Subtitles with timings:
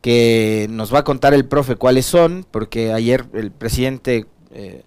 [0.00, 4.82] que nos va a contar el profe cuáles son, porque ayer el presidente eh,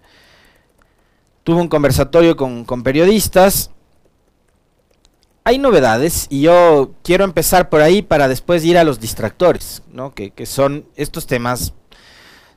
[1.43, 3.69] tuvo un conversatorio con, periodistas.
[5.43, 10.13] Hay novedades y yo quiero empezar por ahí para después ir a los distractores, ¿no?
[10.13, 11.73] que, que son estos temas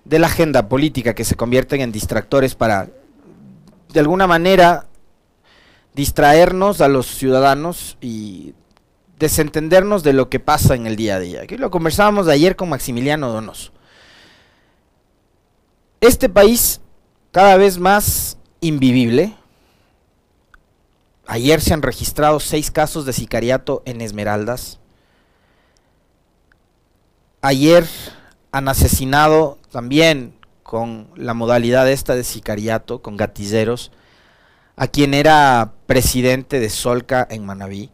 [0.04, 2.88] de la agenda política que se convierten en distractores para,
[3.92, 4.86] de alguna manera,
[5.94, 8.54] distraernos a los ciudadanos y
[9.18, 11.42] desentendernos de lo que pasa en el día a día.
[11.42, 13.72] Aquí lo conversábamos ayer con Maximiliano Donoso.
[16.00, 16.80] Este país
[17.32, 19.34] cada vez más invivible.
[21.26, 24.78] Ayer se han registrado seis casos de sicariato en Esmeraldas.
[27.40, 27.86] Ayer
[28.52, 33.92] han asesinado también con la modalidad esta de sicariato, con gatilleros,
[34.76, 37.90] a quien era presidente de Solca en Manabí.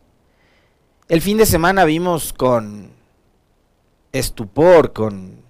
[1.13, 2.89] El fin de semana vimos con
[4.13, 5.43] estupor, con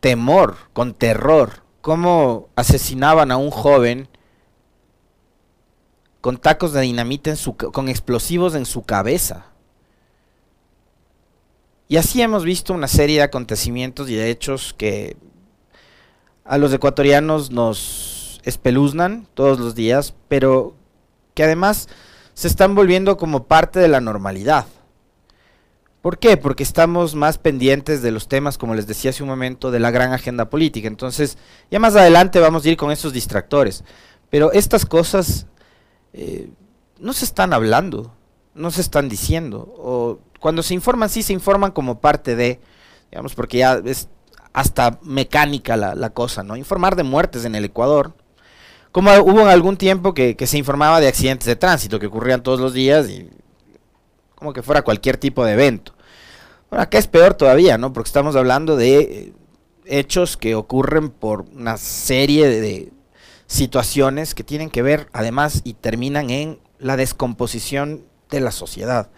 [0.00, 4.08] temor, con terror, cómo asesinaban a un joven
[6.20, 9.52] con tacos de dinamita en su, con explosivos en su cabeza.
[11.86, 15.16] Y así hemos visto una serie de acontecimientos y de hechos que
[16.44, 20.74] a los ecuatorianos nos espeluznan todos los días, pero
[21.34, 21.88] que además
[22.38, 24.66] se están volviendo como parte de la normalidad.
[26.02, 26.36] ¿Por qué?
[26.36, 29.90] Porque estamos más pendientes de los temas, como les decía hace un momento, de la
[29.90, 30.86] gran agenda política.
[30.86, 31.36] Entonces,
[31.68, 33.82] ya más adelante vamos a ir con esos distractores.
[34.30, 35.46] Pero estas cosas
[36.12, 36.48] eh,
[37.00, 38.14] no se están hablando,
[38.54, 39.74] no se están diciendo.
[39.76, 42.60] O cuando se informan, sí se informan como parte de,
[43.10, 44.06] digamos, porque ya es
[44.52, 46.54] hasta mecánica la, la cosa, ¿no?
[46.54, 48.14] Informar de muertes en el Ecuador,
[48.98, 52.58] como hubo en algún tiempo que, se informaba de accidentes de tránsito que ocurrían todos
[52.58, 53.30] los días y
[54.34, 55.94] como que fuera cualquier tipo de evento.
[56.68, 57.92] Bueno, acá es peor todavía, ¿no?
[57.92, 59.32] Porque estamos hablando de eh,
[59.84, 62.92] hechos que ocurren por una serie de,
[63.46, 69.10] situaciones que tienen que ver, además, y terminan en la descomposición de la sociedad.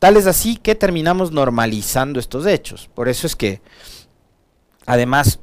[0.00, 2.90] Tal es así que terminamos normalizando estos hechos.
[2.94, 3.62] Por eso es que,
[4.84, 5.40] además,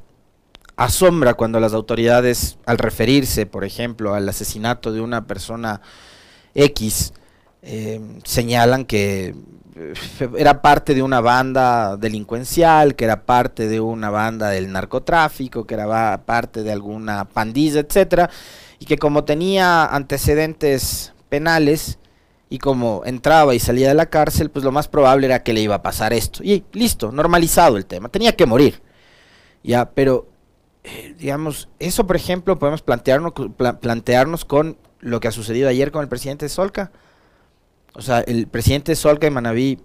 [0.76, 5.80] asombra cuando las autoridades, al referirse, por ejemplo, al asesinato de una persona
[6.54, 7.12] X,
[7.62, 9.34] eh, señalan que
[9.76, 9.94] eh,
[10.36, 15.74] era parte de una banda delincuencial, que era parte de una banda del narcotráfico, que
[15.74, 18.30] era parte de alguna pandilla, etcétera,
[18.78, 21.98] y que como tenía antecedentes penales
[22.50, 25.62] y como entraba y salía de la cárcel, pues lo más probable era que le
[25.62, 26.42] iba a pasar esto.
[26.44, 28.82] Y listo, normalizado el tema, tenía que morir.
[29.62, 30.26] Ya, pero
[30.84, 33.32] eh, digamos, eso por ejemplo podemos plantearnos,
[33.80, 36.92] plantearnos con lo que ha sucedido ayer con el presidente de Solca.
[37.94, 39.80] O sea, el presidente de Solca y Manabí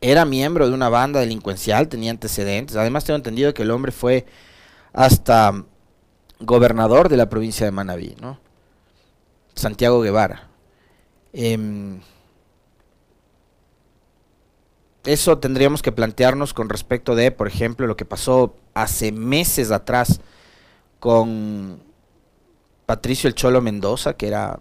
[0.00, 2.76] era miembro de una banda delincuencial, tenía antecedentes.
[2.76, 4.26] Además tengo entendido que el hombre fue
[4.92, 5.64] hasta
[6.40, 8.38] gobernador de la provincia de Manabí, ¿no?
[9.54, 10.48] Santiago Guevara.
[11.32, 12.00] Em,
[15.08, 20.20] eso tendríamos que plantearnos con respecto de, por ejemplo, lo que pasó hace meses atrás
[21.00, 21.80] con
[22.84, 24.58] Patricio El Cholo Mendoza, que era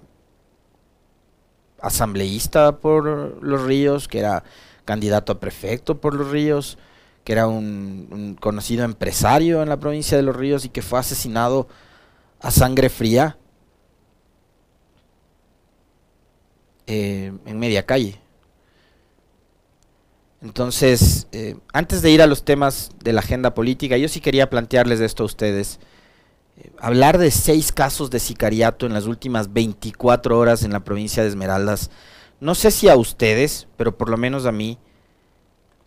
[1.81, 4.45] asambleísta por Los Ríos, que era
[4.85, 6.77] candidato a prefecto por Los Ríos,
[7.25, 11.67] que era un, conocido empresario en la provincia de Los Ríos y que fue asesinado
[12.39, 13.37] a sangre fría
[16.85, 18.21] eh, en media calle.
[20.47, 24.49] Entonces, eh, antes de ir a los temas de la agenda política, yo sí quería
[24.49, 25.77] plantearles esto a ustedes.
[26.55, 31.21] Eh, hablar de seis casos de sicariato en las últimas 24 horas en la provincia
[31.21, 31.91] de Esmeraldas,
[32.39, 34.77] no sé si a ustedes, pero por lo menos a mí,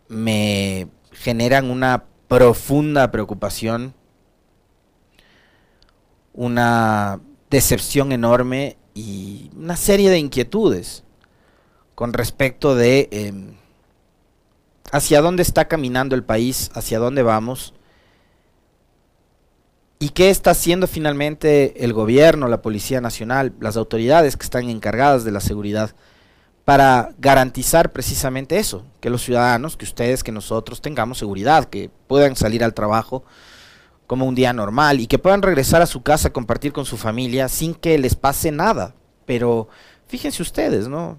[0.09, 3.95] me generan una profunda preocupación,
[6.35, 7.19] una
[7.49, 11.03] decepción enorme y una serie de inquietudes
[11.95, 13.09] con respecto de...
[13.11, 13.60] Em,
[14.93, 17.75] hacia dónde está caminando el país, hacia dónde vamos
[20.03, 25.25] y qué está haciendo finalmente el gobierno, la Policía Nacional, las autoridades que están encargadas
[25.25, 25.95] de la seguridad
[26.65, 32.35] para garantizar precisamente eso, que los ciudadanos, que ustedes, que nosotros tengamos seguridad, que puedan
[32.35, 33.25] salir al trabajo
[34.07, 36.97] como un día normal y que puedan regresar a su casa a compartir con su
[36.97, 38.95] familia sin que les pase nada.
[39.27, 39.69] Pero
[40.07, 41.19] fíjense ustedes, ¿no?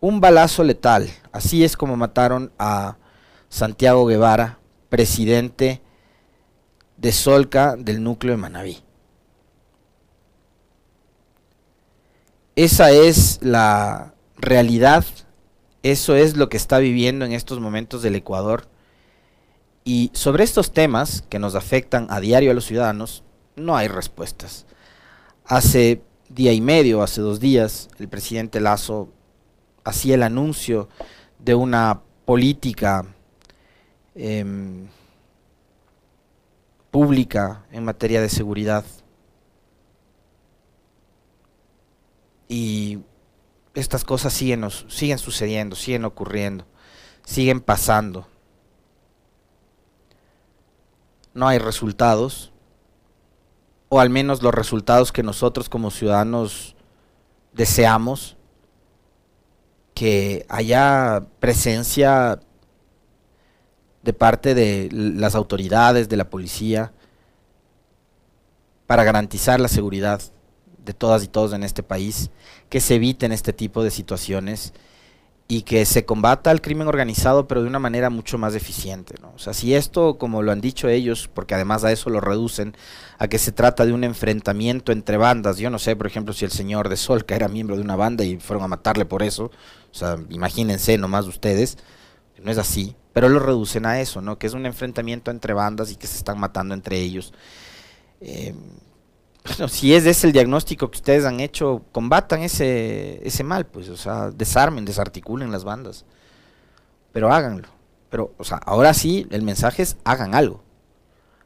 [0.00, 1.08] Un balazo letal.
[1.30, 2.96] Así es como mataron a
[3.50, 5.82] Santiago Guevara, presidente
[6.96, 8.78] de Solca del núcleo de Manabí.
[12.54, 15.04] Esa es la realidad,
[15.82, 18.68] eso es lo que está viviendo en estos momentos del Ecuador
[19.82, 23.24] Y sobre estos temas que nos afectan a diario a los ciudadanos,
[23.56, 24.66] no hay respuestas.
[25.44, 29.08] Hace día y medio, hace dos días, el presidente Lazo
[29.82, 30.88] hacía el anuncio
[31.38, 33.06] de una política
[34.14, 34.88] em,
[36.90, 38.84] pública en materia de seguridad.
[42.48, 42.98] Y
[43.74, 46.66] estas cosas siguen, siguen sucediendo, siguen ocurriendo,
[47.24, 48.26] siguen pasando.
[51.32, 52.52] No hay resultados,
[53.88, 56.74] o al menos los resultados que nosotros como ciudadanos
[57.52, 58.36] deseamos,
[59.94, 62.40] que haya presencia
[64.02, 66.92] de parte de las autoridades, de la policía,
[68.86, 70.20] para garantizar la seguridad
[70.84, 72.30] de todas y todos en este país,
[72.68, 74.72] que se eviten este tipo de situaciones
[75.50, 79.16] y que se combata el crimen organizado, pero de una manera mucho más eficiente.
[79.20, 79.32] ¿no?
[79.34, 82.76] O sea, si esto, como lo han dicho ellos, porque además a eso lo reducen,
[83.18, 86.44] a que se trata de un enfrentamiento entre bandas, yo no sé, por ejemplo, si
[86.44, 89.46] el señor de Solca era miembro de una banda y fueron a matarle por eso,
[89.90, 91.78] o sea, imagínense nomás ustedes,
[92.40, 94.38] no es así, pero lo reducen a eso, ¿no?
[94.38, 97.34] Que es un enfrentamiento entre bandas y que se están matando entre ellos.
[98.22, 98.54] Eh,
[99.44, 103.90] bueno, si es ese el diagnóstico que ustedes han hecho, combatan ese, ese mal, pues,
[103.90, 106.06] o sea, desarmen, desarticulen las bandas.
[107.12, 107.68] Pero háganlo.
[108.08, 110.62] Pero, o sea, ahora sí, el mensaje es hagan algo.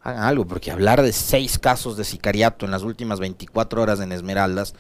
[0.00, 4.12] Hagan algo, porque hablar de seis casos de sicariato en las últimas 24 horas en
[4.12, 4.76] Esmeraldas,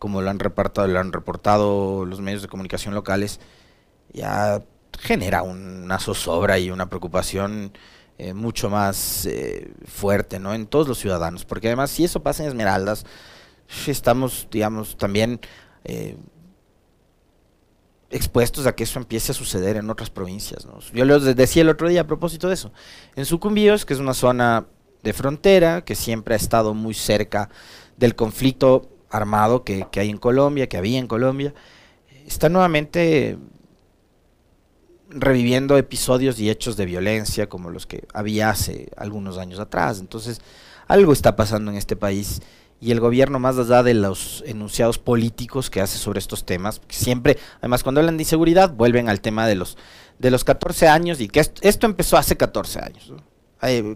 [0.00, 3.38] como lo han reportado, lo han reportado los medios de comunicación locales,
[4.12, 4.64] ya
[5.04, 7.72] genera una zozobra y una preocupación
[8.16, 10.54] eh, mucho más eh, fuerte ¿no?
[10.54, 13.04] en todos los ciudadanos, porque además si eso pasa en Esmeraldas,
[13.86, 15.40] estamos, digamos, también
[15.84, 16.16] eh,
[18.10, 20.66] expuestos a que eso empiece a suceder en otras provincias.
[20.94, 22.72] Yo les decía el otro día a propósito de eso,
[23.14, 24.66] en Sucumbíos, que es una zona
[25.02, 27.50] de frontera, que siempre ha estado muy cerca
[27.98, 31.52] del conflicto armado que, que hay en Colombia, que había en Colombia,
[32.26, 33.38] está nuevamente
[35.14, 40.00] reviviendo episodios y hechos de violencia como los que había hace algunos años atrás.
[40.00, 40.40] Entonces,
[40.86, 42.40] algo está pasando en este país
[42.84, 47.38] y el gobierno, más allá de los enunciados políticos que hace sobre estos temas, siempre,
[47.60, 49.78] además cuando hablan de inseguridad, vuelven al tema de los,
[50.18, 53.12] de los 14 años y que esto, empezó hace 14 años.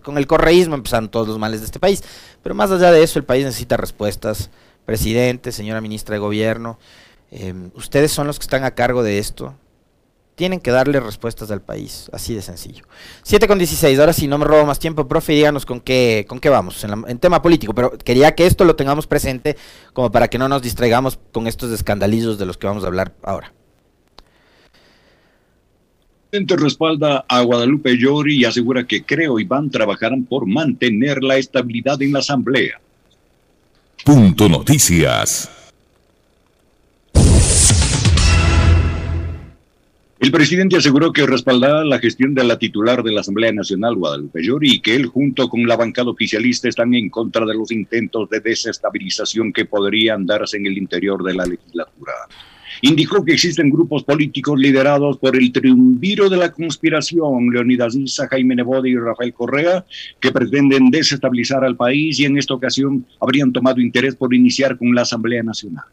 [0.02, 2.02] con el correísmo empezaron todos los males de este país,
[2.42, 4.48] pero más allá de eso, el país necesita respuestas.
[4.86, 6.78] Presidente, señora ministra de Gobierno,
[7.30, 9.54] eh, ustedes son los que están a cargo de esto,
[10.38, 12.84] tienen que darle respuestas al país, así de sencillo.
[13.24, 16.38] 7 con 16, ahora sí, no me robo más tiempo, profe, díganos con qué, con
[16.38, 19.56] qué vamos en, tema político, pero quería que esto lo tengamos presente
[19.92, 23.14] como para que no nos distraigamos con estos escandalizos de los que vamos a hablar
[23.24, 23.52] ahora.
[26.30, 31.20] El presidente respalda a Guadalupe Llori y asegura que Creo y Van trabajarán por mantener
[31.24, 32.80] la estabilidad en la Asamblea.
[34.04, 35.50] Punto Noticias.
[40.20, 44.42] El presidente aseguró que respaldará la gestión de la titular de la Asamblea Nacional, Guadalupe
[44.42, 48.28] Llori, y que él junto con la bancada oficialista están en contra de los intentos
[48.28, 52.12] de desestabilización que podrían darse en el interior de la legislatura.
[52.82, 58.56] Indicó que existen grupos políticos liderados por el triunviro de la conspiración, Leonidas Issa, Jaime
[58.56, 59.84] Nebodi y Rafael Correa,
[60.18, 64.92] que pretenden desestabilizar al país y en esta ocasión habrían tomado interés por iniciar con
[64.96, 65.84] la Asamblea Nacional.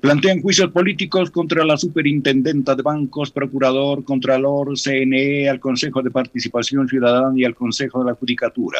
[0.00, 6.88] Plantean juicios políticos contra la superintendenta de bancos, procurador, contralor, CNE, al Consejo de Participación
[6.88, 8.78] Ciudadana y al Consejo de la Judicatura.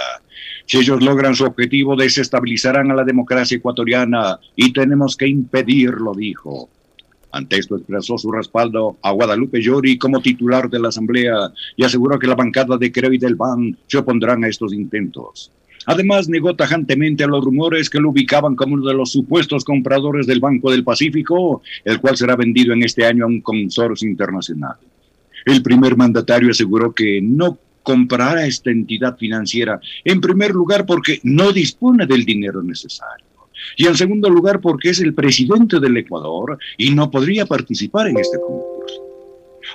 [0.66, 6.68] Si ellos logran su objetivo, desestabilizarán a la democracia ecuatoriana y tenemos que impedirlo, dijo.
[7.32, 12.18] Ante esto expresó su respaldo a Guadalupe Llori como titular de la Asamblea y aseguró
[12.18, 15.50] que la bancada de Creo y del BAN se opondrán a estos intentos.
[15.86, 20.26] Además, negó tajantemente a los rumores que lo ubicaban como uno de los supuestos compradores
[20.26, 24.76] del Banco del Pacífico, el cual será vendido en este año a un consorcio internacional.
[25.44, 31.52] El primer mandatario aseguró que no comprará esta entidad financiera, en primer lugar porque no
[31.52, 33.24] dispone del dinero necesario.
[33.76, 38.18] Y en segundo lugar porque es el presidente del Ecuador y no podría participar en
[38.18, 38.75] este concurso.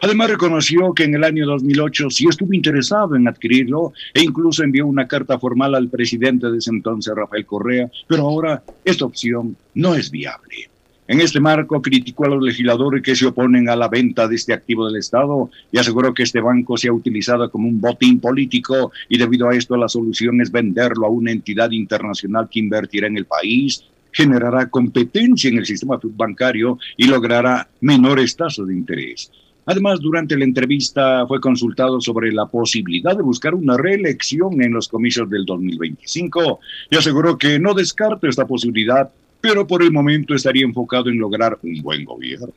[0.03, 4.87] Además reconoció que en el año 2008 sí estuvo interesado en adquirirlo e incluso envió
[4.87, 9.93] una carta formal al presidente de ese entonces, Rafael Correa, pero ahora esta opción no
[9.93, 10.71] es viable.
[11.07, 14.53] En este marco criticó a los legisladores que se oponen a la venta de este
[14.53, 18.91] activo del Estado y aseguró que este banco se ha utilizado como un botín político
[19.07, 23.17] y debido a esto la solución es venderlo a una entidad internacional que invertirá en
[23.17, 29.31] el país, generará competencia en el sistema bancario y logrará menores tasas de interés.
[29.65, 34.87] Además, durante la entrevista fue consultado sobre la posibilidad de buscar una reelección en los
[34.87, 40.65] comicios del 2025 y aseguró que no descarta esta posibilidad, pero por el momento estaría
[40.65, 42.53] enfocado en lograr un buen gobierno.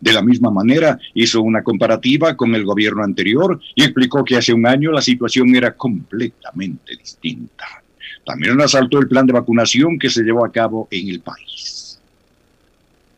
[0.00, 4.52] De la misma manera, hizo una comparativa con el gobierno anterior y explicó que hace
[4.52, 7.82] un año la situación era completamente distinta.
[8.24, 12.00] También asaltó el plan de vacunación que se llevó a cabo en el país.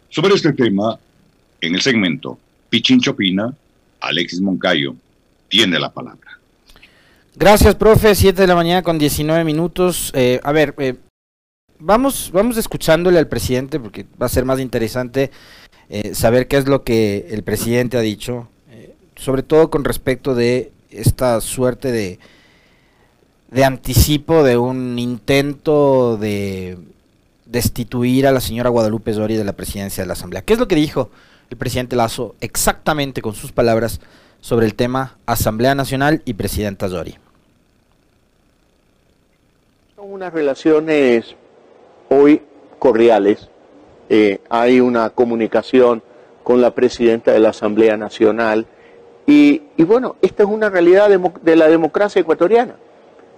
[0.08, 0.98] Sobre este tema,
[1.60, 2.38] en el segmento
[2.74, 3.54] Pichincho Opina,
[4.00, 4.96] Alexis Moncayo
[5.46, 6.40] tiene la palabra.
[7.36, 8.16] Gracias, profe.
[8.16, 10.10] 7 de la mañana con 19 minutos.
[10.12, 10.96] Eh, a ver, eh,
[11.78, 15.30] vamos, vamos escuchándole al presidente porque va a ser más interesante
[15.88, 18.48] eh, saber qué es lo que el presidente ha dicho,
[19.14, 22.18] sobre todo con respecto de esta suerte de,
[23.52, 26.76] de anticipo de un intento de
[27.46, 30.42] destituir a la señora Guadalupe Zori de la presidencia de la Asamblea.
[30.42, 31.12] ¿Qué es lo que dijo?
[31.50, 34.00] El presidente Lazo exactamente con sus palabras
[34.40, 37.16] sobre el tema Asamblea Nacional y Presidenta Zori.
[39.96, 41.34] Son unas relaciones
[42.10, 42.42] hoy
[42.78, 43.48] cordiales.
[44.10, 46.02] Eh, hay una comunicación
[46.42, 48.66] con la presidenta de la Asamblea Nacional.
[49.26, 52.76] Y, bueno, esta es una realidad de, la democracia ecuatoriana.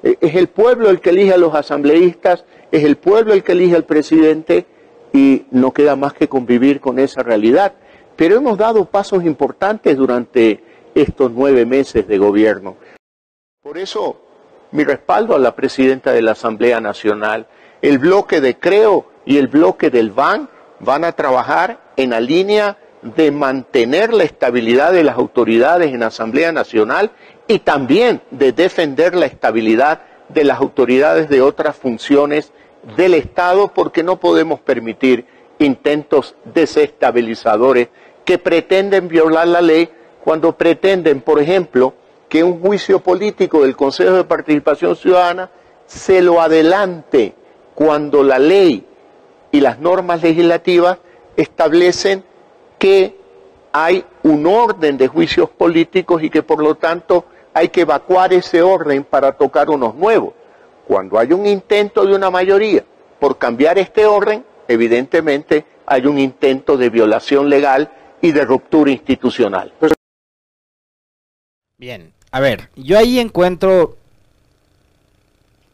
[0.03, 3.53] Eh, es el pueblo el que elige a los asambleístas, es el pueblo el que
[3.53, 4.67] elige al presidente
[5.13, 7.75] y no queda más que convivir con esa realidad
[8.17, 12.77] pero hemos dado pasos importantes durante estos nueve meses de gobierno.
[13.63, 14.21] Por eso,
[14.73, 17.47] mi respaldo a la presidenta de la Asamblea Nacional,
[17.83, 20.49] el bloque de Creo y el bloque del VAN
[20.81, 26.07] van a trabajar en la línea de mantener la estabilidad de las autoridades en la
[26.07, 27.11] Asamblea Nacional
[27.47, 32.53] y también de defender la estabilidad de las autoridades de otras funciones
[32.97, 35.27] del Estado porque no podemos permitir
[35.59, 37.89] intentos desestabilizadores
[38.27, 39.89] que pretenden violar la ley
[40.23, 41.95] cuando pretenden, por ejemplo,
[42.29, 45.49] que un juicio político del Consejo de Participación Ciudadana
[45.87, 47.35] se lo adelante
[47.75, 48.85] cuando la ley
[49.53, 50.99] y las normas legislativas
[51.37, 52.25] establecen
[52.79, 53.17] que
[53.73, 58.61] hay un orden de juicios políticos y que por lo tanto hay que evacuar ese
[58.61, 60.35] orden para tocar unos nuevos.
[60.89, 62.85] Cuando hay un intento de una mayoría
[63.21, 69.73] por cambiar este orden, evidentemente hay un intento de violación legal y de ruptura institucional.
[71.79, 73.97] Bien, a ver, yo ahí encuentro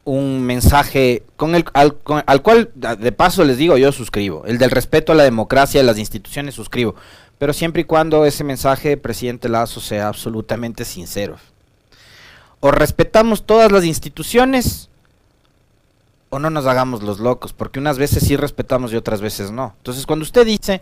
[0.05, 1.97] un mensaje con el, al,
[2.27, 5.85] al, cual de paso les digo yo suscribo, el del respeto a la democracia y
[5.85, 6.97] las instituciones suscribo,
[7.39, 11.37] pero siempre y cuando ese mensaje, presidente Lazo, sea absolutamente sincero.
[12.61, 14.89] O respetamos todas las instituciones
[16.31, 19.75] o no nos hagamos los locos, porque unas veces sí respetamos y otras veces no.
[19.77, 20.81] Entonces, cuando usted dice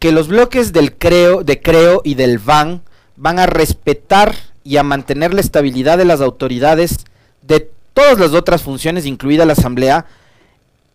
[0.00, 2.82] que los bloques del Creo, de Creo y del VAN
[3.16, 7.04] van a respetar y a mantener la estabilidad de las autoridades
[7.42, 10.06] de todas las otras funciones, incluida la Asamblea.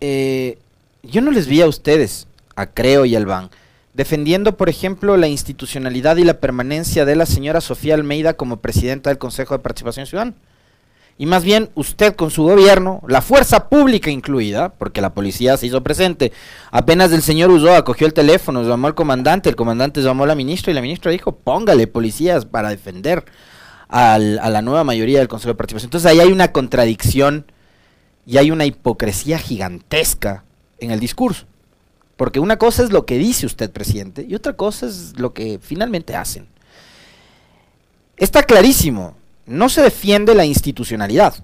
[0.02, 0.58] Eh,
[1.04, 3.52] yo no les vi a ustedes, a Creo y al VAN,
[3.94, 9.12] defendiendo, por ejemplo, la institucionalidad y la permanencia de la señora Sofía Almeida como presidenta
[9.12, 10.34] del Consejo de Participación Ciudadana
[11.18, 15.68] y más bien usted con su gobierno, la fuerza pública incluida, porque la policía se
[15.68, 16.34] hizo presente,
[16.72, 20.36] apenas el señor Uzoa cogió el teléfono, llamó al comandante, el comandante llamó a la
[20.36, 23.24] ministra y la ministra dijo, póngale policías para defender
[23.88, 25.88] a la nueva mayoría del Consejo de Participación.
[25.88, 27.46] Entonces ahí hay una contradicción
[28.26, 30.44] y hay una hipocresía gigantesca
[30.80, 31.46] en el discurso.
[32.18, 35.60] Porque una cosa es lo que dice usted, presidente, y otra cosa es lo que
[35.62, 36.48] finalmente hacen.
[38.18, 41.36] Está clarísimo, no se defiende la institucionalidad,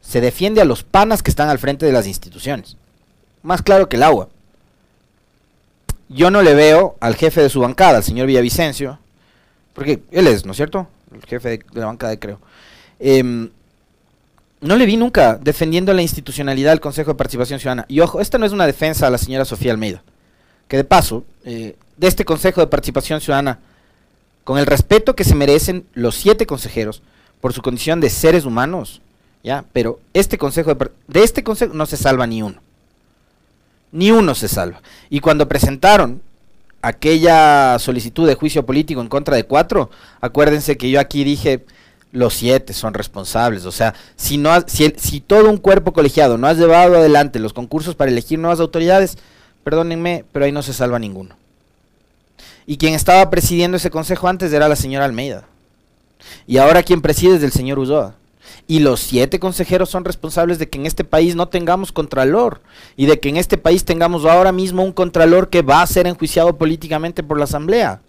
[0.00, 2.76] se defiende a los panas que están al frente de las instituciones.
[3.42, 4.28] Más claro que el agua.
[6.08, 8.98] Yo no le veo al jefe de su bancada, al señor Villavicencio,
[9.72, 10.88] porque él es, ¿no es cierto?
[11.12, 12.40] El jefe de, la bancada, creo.
[12.98, 13.50] Em,
[14.60, 17.86] no le vi nunca defendiendo la institucionalidad del Consejo de Participación Ciudadana.
[17.88, 20.02] Y ojo, esta no es una defensa a la señora Sofía Almeida,
[20.68, 23.58] que de paso, eh, de este Consejo de Participación Ciudadana,
[24.44, 27.02] con el respeto que se merecen los siete consejeros,
[27.42, 29.02] por su condición de seres humanos,
[29.42, 29.64] ¿ya?
[29.72, 32.62] Pero este consejo, de, de este consejo no se salva ni uno.
[33.90, 34.80] Ni uno se salva.
[35.10, 36.22] Y cuando presentaron
[36.82, 41.66] aquella solicitud de juicio político en contra de cuatro, acuérdense que yo aquí dije,
[42.12, 43.66] los siete son responsables.
[43.66, 47.52] O sea, si, no si, si, todo un cuerpo colegiado no ha llevado adelante los
[47.52, 49.18] concursos para elegir nuevas autoridades,
[49.64, 51.34] perdónenme, pero ahí no se salva ninguno.
[52.66, 55.48] Y quien estaba presidiendo ese consejo antes era la señora Almeida.
[56.46, 58.14] Y ahora quien preside es el señor Ulloa.
[58.66, 62.60] Y los siete consejeros son responsables de que en este país no tengamos contralor
[62.96, 66.06] y de que en este país tengamos ahora mismo un contralor que va a ser
[66.06, 68.00] enjuiciado políticamente por la Asamblea.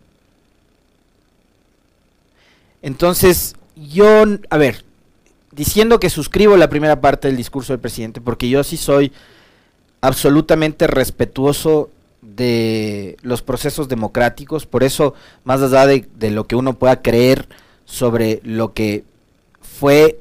[2.81, 4.83] Entonces, yo, a ver,
[5.51, 9.11] diciendo que suscribo la primera parte del discurso del presidente, porque yo sí soy
[10.01, 11.89] absolutamente respetuoso
[12.21, 17.47] de los procesos democráticos, por eso, más allá de, de lo que uno pueda creer
[17.85, 19.03] sobre lo que
[19.61, 20.19] fue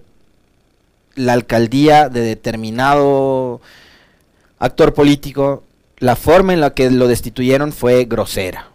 [1.14, 3.60] la alcaldía de determinado
[4.58, 5.62] actor político,
[5.98, 8.68] la forma en la que lo destituyeron fue grosera.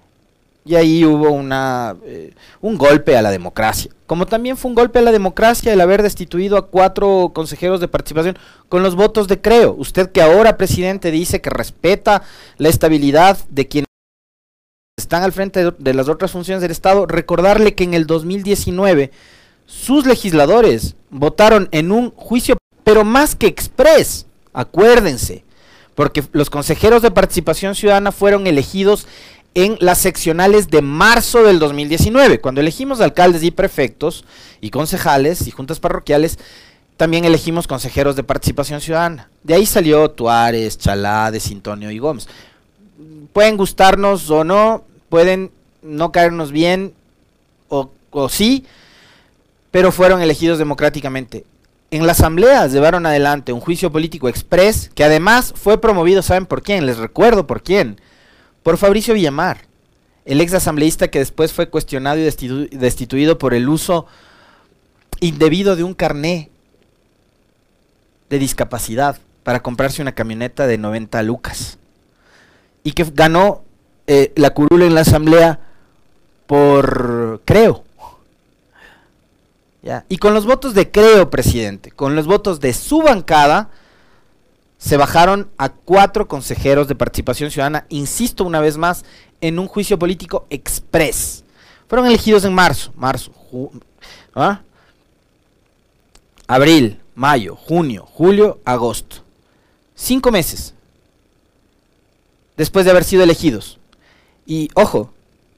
[0.66, 3.90] Y ahí hubo una, eh, un golpe a la democracia.
[4.06, 7.88] Como también fue un golpe a la democracia el haber destituido a cuatro consejeros de
[7.88, 9.76] participación con los votos de creo.
[9.78, 12.22] Usted que ahora, presidente, dice que respeta
[12.58, 13.87] la estabilidad de quienes
[15.08, 19.12] están al frente de, las otras funciones del Estado, recordarle que en el 2019
[19.66, 25.46] sus legisladores votaron en un juicio, pero más que express, acuérdense,
[25.96, 29.08] porque los consejeros de participación ciudadana fueron elegidos
[29.56, 34.26] en las seccionales de marzo del 2019, cuando elegimos alcaldes y prefectos
[34.60, 36.38] y concejales y juntas parroquiales,
[36.98, 39.30] también elegimos consejeros de participación ciudadana.
[39.42, 42.28] De ahí salió Tuárez, Chalá, De Sintonio y Gómez.
[43.32, 46.94] Pueden gustarnos o no, pueden no caernos bien
[47.70, 48.66] o, o sí,
[49.72, 51.46] pero fueron elegidos democráticamente.
[51.90, 56.62] En la asamblea llevaron adelante un juicio político express que además fue promovido, ¿saben por
[56.62, 56.86] quién?
[56.86, 58.00] Les recuerdo por quién
[58.68, 59.62] por Fabricio Villamar,
[60.26, 64.08] el ex asambleísta que después fue cuestionado y destitu destituido por el uso
[65.22, 66.52] indebido de un carné
[68.30, 71.78] de discapacidad para comprarse una camioneta de 90 lucas.
[72.84, 73.64] Y que ganó
[74.08, 75.60] eh, la curula en la asamblea
[76.48, 77.84] por creo.
[80.10, 83.70] Y con los votos de creo, presidente, con los votos de su bancada,
[84.78, 89.06] se bajaron a cuatro consejeros de participación ciudadana, insisto una vez más,
[89.40, 91.44] en un juicio político express.
[91.88, 93.32] Fueron elegidos en marzo, marzo,
[94.36, 94.62] ¿ah?
[96.48, 99.18] abril, mayo, junio, julio, agosto.
[99.96, 100.74] Cinco meses
[102.58, 103.80] después de haber sido elegidos.
[104.48, 105.14] Y ojo,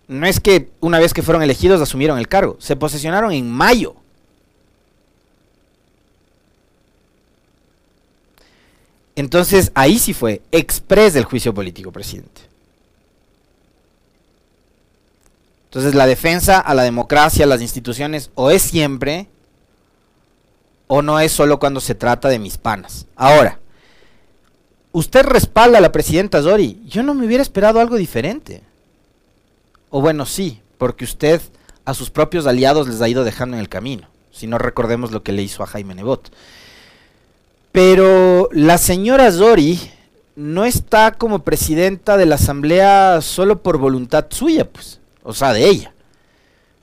[0.08, 3.96] no es que una vez que fueron elegidos asumieron el cargo, se posesionaron en mayo.
[9.16, 12.42] Entonces ahí sí fue express del juicio político, presidente.
[15.66, 19.28] Entonces la defensa a la democracia, a las instituciones, o es siempre,
[20.88, 23.06] o no es solo cuando se trata de mis panas.
[23.16, 23.60] Ahora,
[24.92, 26.82] usted respalda a la presidenta Zori.
[26.88, 28.64] Yo no me hubiera esperado algo diferente.
[29.90, 31.42] O bueno, sí, porque usted
[31.86, 34.08] a sus propios aliados les ha ido dejando en el camino.
[34.32, 36.32] Si no recordemos lo que le hizo a Jaime Nebot.
[37.72, 39.80] Pero la señora Zori
[40.36, 45.68] no está como presidenta de la asamblea solo por voluntad suya, pues, o sea, de
[45.68, 45.94] ella.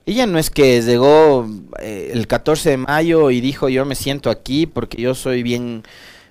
[0.05, 1.49] Ella no es que llegó
[1.81, 5.83] eh, el 14 de mayo y dijo yo me siento aquí porque yo soy bien,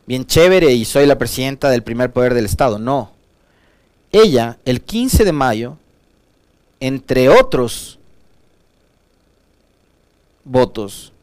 [0.05, 2.79] bien chévere y soy la presidenta del primer poder del Estado.
[2.79, 3.11] No.
[4.13, 5.77] Ella, el 15 de mayo,
[6.85, 7.97] entre otros
[10.43, 11.13] votos,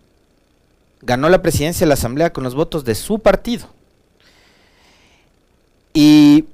[1.03, 3.69] ganó la presidencia de la Asamblea con los votos de su partido.
[5.95, 6.47] Y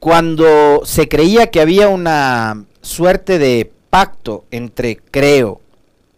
[0.00, 5.62] cuando se creía que había una suerte de pacto entre, creo,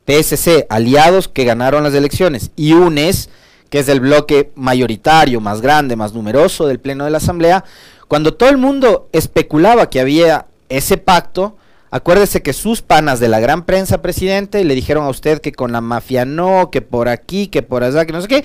[0.05, 3.29] PSC, aliados que ganaron las elecciones, y UNES,
[3.71, 7.65] que es el bloque mayoritario, más grande, más numeroso del Pleno de la Asamblea,
[8.09, 11.57] cuando todo el mundo especulaba que había ese pacto,
[11.95, 15.71] Acuérdese que sus panas de la gran prensa, presidente, le dijeron a usted que con
[15.71, 18.45] la mafia no, que por aquí, que por allá, que no sé qué.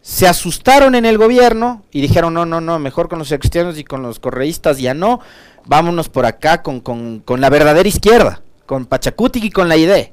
[0.00, 3.84] Se asustaron en el gobierno y dijeron, no, no, no, mejor con los cristianos y
[3.84, 5.20] con los correístas ya no.
[5.66, 10.06] Vámonos por acá con, con, con la verdadera izquierda, con Pachacuti y con la ID.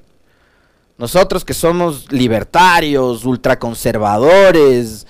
[0.97, 5.07] Nosotros que somos libertarios, ultraconservadores,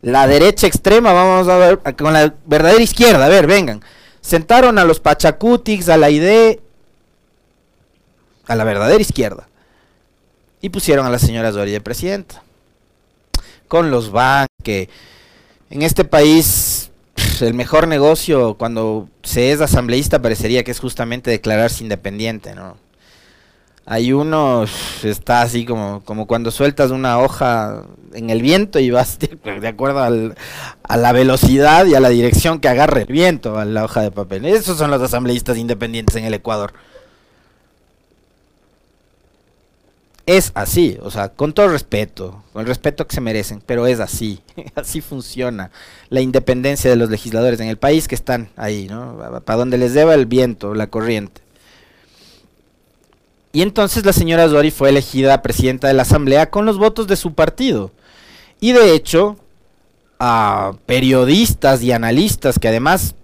[0.00, 3.82] la derecha extrema, vamos a ver, con la verdadera izquierda, a ver, vengan.
[4.22, 6.58] Sentaron a los Pachacutics, a la ID,
[8.46, 9.48] a la verdadera izquierda.
[10.62, 12.42] Y pusieron a la señora Zori de presidenta.
[13.68, 14.88] Con los bancos, que
[15.70, 16.90] en este país
[17.40, 22.76] el mejor negocio cuando se es asambleísta parecería que es justamente declararse independiente, ¿no?
[23.84, 24.64] Hay uno,
[25.02, 27.82] está así como, como cuando sueltas una hoja
[28.14, 32.68] en el viento y vas de, acuerdo a la velocidad y a la dirección que
[32.68, 34.44] agarre el viento a la hoja de papel.
[34.44, 36.72] Esos son los asambleístas independientes en el Ecuador.
[40.24, 43.98] Es así, o sea, con todo respeto, con el respeto que se merecen, pero es
[43.98, 44.40] así,
[44.76, 45.72] así funciona
[46.10, 49.18] la independencia de los legisladores en el país que están ahí, ¿no?
[49.44, 51.42] Para donde les deba el viento, la corriente.
[53.52, 57.16] Y entonces la señora Zori fue elegida presidenta de la Asamblea con los votos de
[57.16, 57.92] su partido.
[58.60, 59.36] Y de hecho,
[60.18, 63.14] a periodistas y analistas que además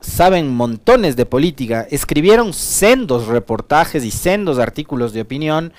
[0.00, 5.72] saben montones de política, escribieron sendos reportajes y sendos artículos de opinión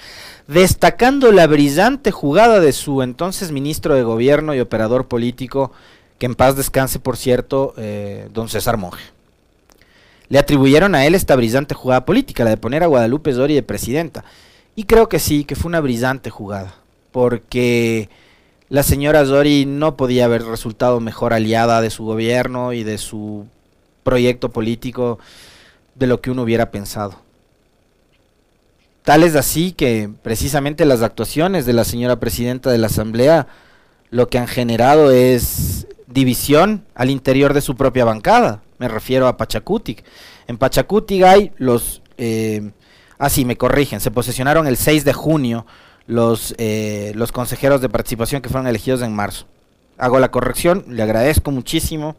[0.47, 5.71] destacando la brillante jugada de su entonces ministro de gobierno y operador político,
[6.17, 9.16] que en paz descanse por cierto, eh, don César Monge.
[10.29, 13.63] Le atribuyeron a él esta brillante jugada política, la de poner a Guadalupe Zori de
[13.63, 14.25] presidenta.
[14.75, 16.75] Y creo que sí, que fue una brillante jugada,
[17.11, 18.09] porque
[18.69, 23.47] la señora Zori no podía haber resultado mejor aliada de su gobierno y de su
[24.03, 25.19] proyecto político
[25.95, 27.21] de lo que uno hubiera pensado.
[29.03, 33.47] Tal es así que precisamente las actuaciones de la señora presidenta de la Asamblea
[34.09, 38.61] lo que han generado es división al interior de su propia bancada.
[38.79, 40.03] Me refiero a Pachacutic.
[40.47, 42.01] En Pachacutic hay los...
[42.17, 42.71] Eh,
[43.19, 43.99] ah, sí, me corrigen.
[43.99, 45.65] Se posesionaron el 6 de junio
[46.07, 49.45] los, eh, los consejeros de participación que fueron elegidos en marzo.
[49.97, 52.15] Hago la corrección, le agradezco muchísimo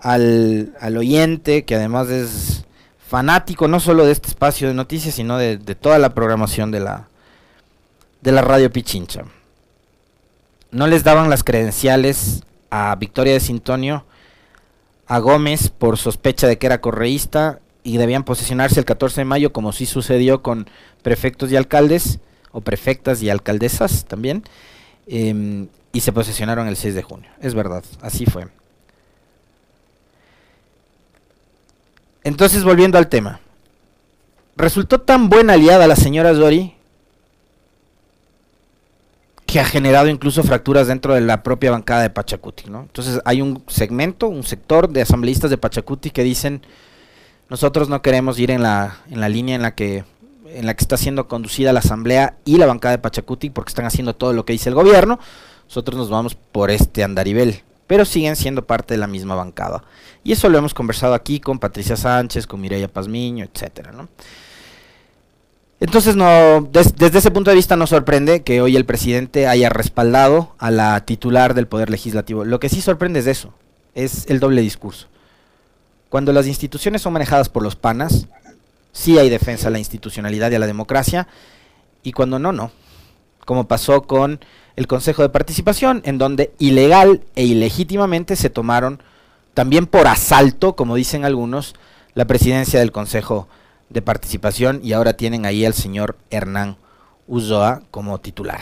[0.00, 2.64] al, al oyente, que además es
[3.08, 7.08] fanático no solo de este espacio de noticias, sino de, toda la programación de la,
[8.20, 9.24] de la radio Pichincha.
[10.70, 14.04] No les daban las credenciales a Victoria de Sintonio,
[15.06, 19.52] a Gómez por sospecha de que era correísta y debían posesionarse el 14 de mayo,
[19.52, 20.68] como sí sucedió con
[21.02, 22.20] prefectos y alcaldes,
[22.52, 24.42] o prefectas y alcaldesas también,
[25.06, 27.30] em, y se posesionaron el 6 de junio.
[27.40, 28.48] Es verdad, así fue.
[32.24, 33.40] Entonces, volviendo al tema.
[34.56, 36.77] Resultó tan buena aliada la señora Zori
[39.48, 42.82] que ha generado incluso fracturas dentro de la propia bancada de Pachacuti, ¿no?
[42.82, 46.60] Entonces hay un segmento, un sector de asambleístas de Pachacuti que dicen
[47.48, 50.04] nosotros no queremos ir en la, en la línea en la que
[50.48, 53.86] en la que está siendo conducida la asamblea y la bancada de Pachacuti porque están
[53.86, 55.18] haciendo todo lo que dice el gobierno.
[55.64, 59.82] Nosotros nos vamos por este andarivel pero siguen siendo parte de la misma bancada.
[60.22, 63.92] Y eso lo hemos conversado aquí con Patricia Sánchez, con Mireya Pazmiño, etcétera,
[65.80, 70.54] Entonces, no, desde ese punto de vista nos sorprende que hoy el presidente haya respaldado
[70.58, 72.44] a la titular del Poder Legislativo.
[72.44, 73.54] Lo que sí sorprende es eso,
[73.94, 75.06] es el doble discurso.
[76.08, 78.26] Cuando las instituciones son manejadas por los panas,
[78.92, 81.28] sí hay defensa a la institucionalidad y a la democracia,
[82.02, 82.72] y cuando no, no.
[83.44, 84.40] Como pasó con
[84.74, 89.00] el Consejo de Participación, en donde ilegal e ilegítimamente se tomaron,
[89.54, 91.74] también por asalto, como dicen algunos,
[92.14, 93.48] la presidencia del Consejo
[93.90, 96.76] de Participación y ahora tienen ahí al señor Hernán
[97.26, 98.60] Uzoa como titular.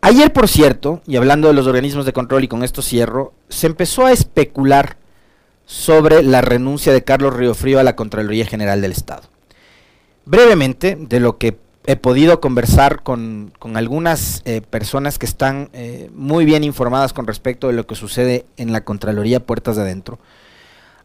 [0.00, 3.66] Ayer, por cierto, y hablando de los organismos de control y con esto cierro, se
[3.66, 4.96] empezó a especular
[5.64, 9.24] sobre la renuncia de Carlos Frío a la Contraloría General del Estado.
[10.24, 16.44] Brevemente, de lo que he podido conversar con, algunas eh, personas que están eh, muy
[16.44, 20.18] bien informadas con respecto de lo que sucede en la Contraloría Puertas de Adentro.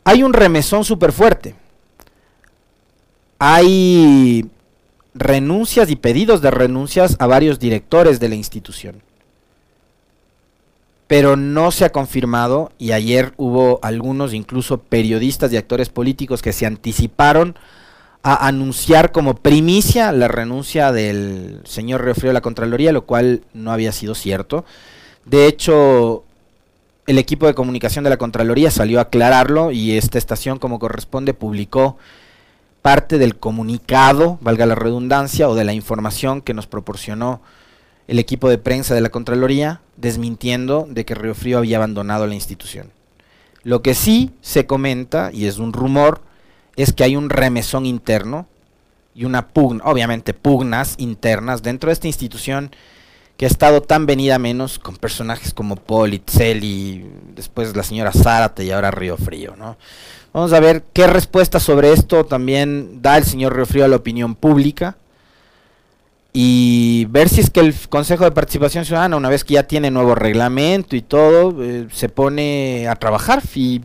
[0.03, 1.55] Hay un remesón súper fuerte.
[3.43, 4.45] Hay
[5.15, 9.01] renuncias y pedidos de renuncias a varios directores de la institución.
[11.07, 16.53] Pero no se ha confirmado y ayer hubo algunos, incluso periodistas y actores políticos que
[16.53, 17.57] se anticiparon
[18.21, 23.71] a anunciar como primicia la renuncia del señor Riofrío a la Contraloría, lo cual no
[23.71, 24.65] había sido cierto.
[25.25, 26.25] De hecho,
[27.07, 31.33] el equipo de comunicación de la Contraloría salió a aclararlo y esta estación, como corresponde,
[31.33, 31.97] publicó
[32.81, 37.41] parte del comunicado, valga la redundancia, o de la información que nos proporcionó
[38.07, 42.35] el equipo de prensa de la Contraloría, desmintiendo de que Río Frío había abandonado la
[42.35, 42.91] institución.
[43.63, 46.21] Lo que sí se comenta, y es un rumor,
[46.75, 48.47] es que hay un remesón interno
[49.13, 52.71] y una pugna, obviamente pugnas internas dentro de esta institución
[53.41, 58.65] que ha estado tan venida menos con personajes como Paul y después la señora Zárate
[58.65, 59.77] y ahora Río Frío, ¿no?
[60.31, 63.95] Vamos a ver qué respuesta sobre esto también da el señor Río Frío a la
[63.95, 64.95] opinión pública
[66.33, 69.89] y ver si es que el Consejo de Participación Ciudadana, una vez que ya tiene
[69.89, 73.81] nuevo reglamento y todo, eh, se pone a trabajar y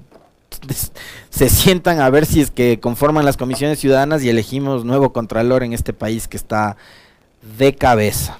[1.30, 5.62] se sientan a ver si es que conforman las comisiones ciudadanas y elegimos nuevo contralor
[5.62, 6.76] en este país que está
[7.56, 8.38] de cabeza.